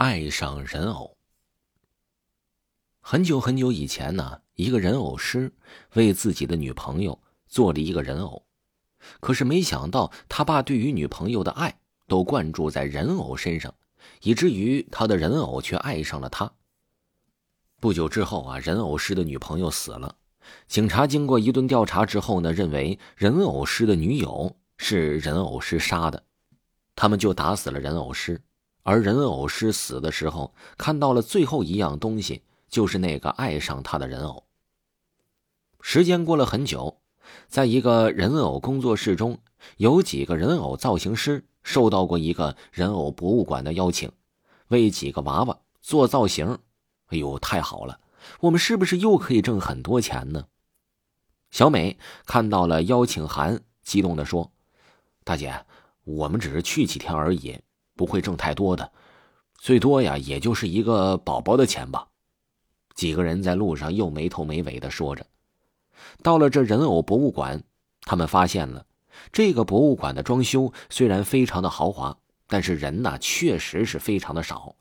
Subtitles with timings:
[0.00, 1.18] 爱上人偶。
[3.02, 5.52] 很久很久以前呢，一个人偶师
[5.92, 8.46] 为自己的女朋友做了一个人偶，
[9.20, 13.74] 可是没想到他把对于女朋友的爱都灌注在人偶身上，
[14.22, 16.50] 以至于他的人偶却爱上了他。
[17.78, 20.16] 不久之后啊，人偶师的女朋友死了，
[20.66, 26.24] 警察经过一顿调查之后呢，认为人偶师的女友是人偶师杀的，
[26.96, 28.40] 他们就打死了人偶师。
[28.82, 34.44] 而人偶师死的时候，看到了最后一样东西，就是那个爱上他的人偶。
[35.80, 37.00] 时间过了很久，
[37.48, 39.38] 在一个人偶工作室中，
[39.76, 44.10] 有几个人偶造型师受到过一个人偶博物馆的邀请，
[44.68, 46.58] 为几个娃娃做造型。
[47.06, 48.00] 哎呦，太好了！
[48.40, 50.46] 我们是不是又可以挣很多钱呢？
[51.50, 54.52] 小美看到了邀请函，激动地说
[55.24, 55.64] ：“大姐，
[56.04, 57.58] 我们只是去几天而已。”
[58.00, 58.92] 不会挣太多的，
[59.58, 62.08] 最多呀，也就是一个宝宝的钱吧。
[62.94, 65.26] 几个人在路上又没头没尾的说着。
[66.22, 67.62] 到了这人偶博物馆，
[68.00, 68.86] 他们发现了
[69.30, 74.76] 这个博物馆的装修虽然非常的豪华，但是人呢确实是非常的少，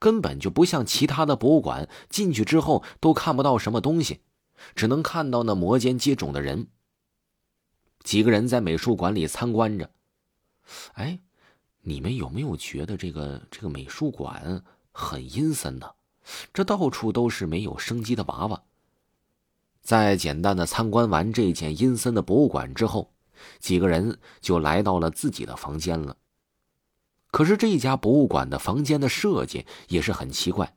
[0.00, 4.18] 根本就不像其他的博物馆，进去之后都看不到什么东西，
[4.74, 6.66] 只能看到那摩肩接踵的人。
[8.02, 9.90] 几个人在美术馆里参观着，
[10.94, 11.20] 哎。
[11.86, 15.86] 你们有没有觉得这个这个美术馆很阴森呢？
[16.54, 18.62] 这到处都是没有生机的娃娃。
[19.82, 23.12] 在简单的参观完这件阴森的博物馆之后，
[23.58, 26.16] 几个人就来到了自己的房间了。
[27.30, 30.74] 可是这家博物馆的房间的设计也是很奇怪，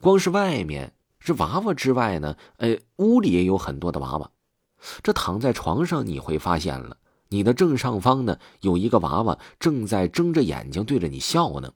[0.00, 4.32] 光是外面是娃娃之外呢，哎，屋里也有很多的娃娃。
[5.04, 6.96] 这躺在床上，你会发现了。
[7.32, 11.72] 你的正上方呢，有一个娃娃正在睁着眼睛对着你笑呢。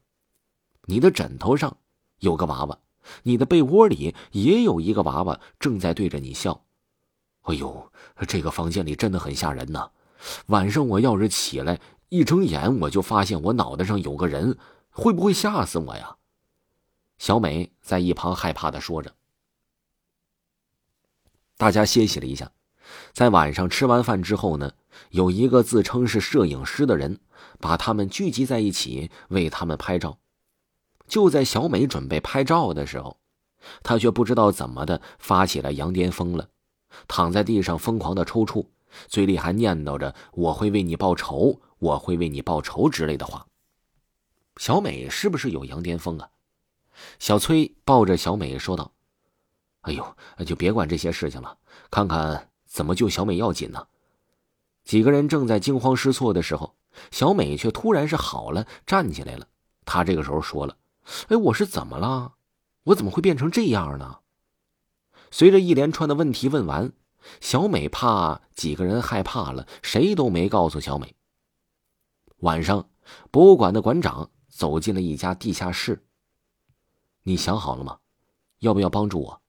[0.83, 1.75] 你的枕头上
[2.19, 2.79] 有个娃娃，
[3.23, 6.63] 你的被窝里也有一个娃娃正在对着你笑。
[7.41, 7.91] 哎呦，
[8.27, 9.89] 这个房间里真的很吓人呐！
[10.45, 14.59] 晚上我要是起来一睁眼，我就发现我脑袋上有个人，
[14.91, 16.17] 会不会吓死我呀？
[17.17, 19.15] 小美在一旁害怕的说着。
[21.57, 22.51] 大家歇息了一下。
[23.17, 24.73] 在晚上吃完饭之后呢，
[25.09, 27.19] 有一个自称是摄影师的人，
[27.59, 30.19] 把他们聚集在一起为他们拍照。
[31.07, 33.17] 就在小美准备拍照的时候，
[33.81, 36.47] 她却不知道怎么的发起了羊癫疯了，
[37.07, 38.67] 躺在地上疯狂的抽搐，
[39.07, 43.47] 嘴里还念叨着“我会为你报仇，我会为你报仇”之类的话。
[44.57, 46.29] 小美是不是有羊癫疯啊？
[47.17, 48.91] 小崔抱着小美说道
[49.81, 51.57] ：“哎呦，就别管这些事情了，
[51.89, 53.87] 看看。”怎么救小美要紧呢？
[54.83, 56.75] 几个人正在惊慌失措的时候，
[57.09, 59.47] 小美却突然是好了，站起来了。
[59.83, 60.77] 她这个时候说了
[61.29, 62.35] ：“哎，我是怎么了？
[62.83, 64.19] 我怎么会变成这样呢？”
[65.31, 66.93] 随着一连串的问题问完，
[67.41, 71.15] 小美怕几个人害怕了，谁都没告诉小美。
[72.41, 72.87] 晚上，
[73.31, 76.05] 博物馆的馆长走进了一家地下室。
[77.23, 77.97] 你想好了吗？
[78.59, 79.41] 要不要帮助我？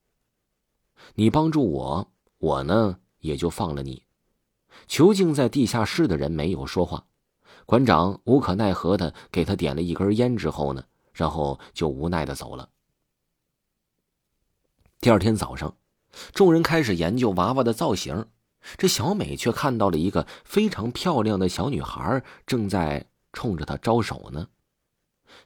[1.14, 2.98] 你帮助我，我呢？
[3.20, 4.02] 也就放了你。
[4.86, 7.04] 囚禁在地下室的人没有说话，
[7.66, 12.68] 馆长无可奈何的给他点了一根烟之后呢，然后就无奈的走了。
[15.00, 15.76] 第二天早上，
[16.32, 18.26] 众人开始研究娃娃的造型，
[18.76, 24.48] 这小美却看到了一个非常漂亮的小女孩正在冲着她招手呢。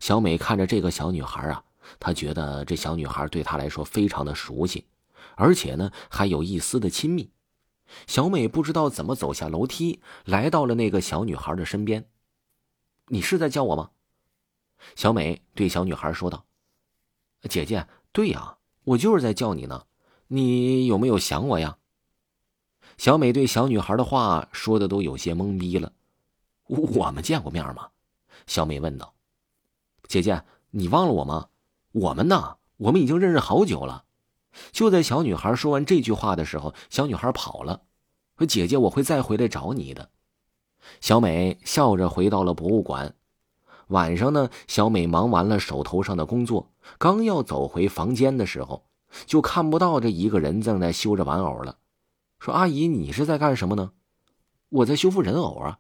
[0.01, 1.65] 小美看着这个小女孩啊，
[2.01, 4.87] 她觉得这小女孩对她来说非常的熟悉，
[5.37, 7.31] 而且呢还有一丝的亲密。
[8.07, 12.09] 小美不知道怎么走下楼梯，来到了那个小女孩的身边。
[13.09, 13.91] “你是在叫我吗？”
[14.97, 16.47] 小美对小女孩说道。
[17.49, 19.87] “姐姐，对呀，我就是在叫你呢。
[20.29, 21.79] 你有没有想我呀？”
[22.99, 25.93] 小美对小女孩的话说的都有些懵逼了。
[26.69, 27.91] “我们见过面吗？”
[28.47, 29.15] 小美问道。
[30.09, 31.49] “姐姐，你忘了我吗？
[31.93, 32.59] 我们呢？
[32.77, 34.05] 我们已经认识好久了。”
[34.71, 37.83] 就在小女孩说完这句话的时候，小女孩跑了。
[38.39, 40.11] 说：“姐姐，我会再回来找你的。”
[41.01, 43.15] 小美笑着回到了博物馆。
[43.89, 48.87] 晚上呢，小美忙完了手头上的工作，刚要走回房间的时候，
[49.27, 51.77] 就看不到这一个人正在修着玩偶了。
[52.41, 53.93] 说：“阿姨，你是在干什么呢
[54.71, 55.79] ？”“我在修复人偶啊。”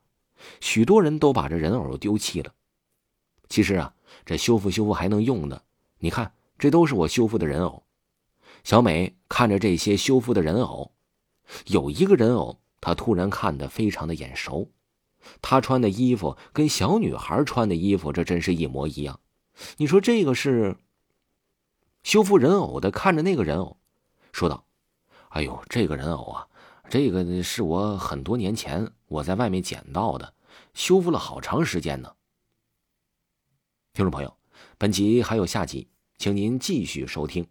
[0.60, 2.52] 许多人都把这人偶丢弃了。
[3.48, 3.94] 其实啊，
[4.26, 5.62] 这修复修复还能用的。
[5.98, 7.82] 你看，这都是我修复的人偶。
[8.64, 10.92] 小美看着这些修复的人偶，
[11.66, 14.70] 有一个人偶，她突然看得非常的眼熟。
[15.40, 19.20] 她穿的衣服跟小女孩穿的衣服，这真是一模一样。
[19.76, 20.76] 你说这个是
[22.02, 23.78] 修复人偶的，看着那个人偶，
[24.32, 24.64] 说道
[25.30, 26.48] ：“哎呦，这个人偶啊，
[26.88, 30.34] 这个是我很多年前我在外面捡到的，
[30.74, 32.14] 修复了好长时间呢。”
[33.94, 34.36] 听众朋友，
[34.78, 37.46] 本集还有下集，请您继续收听。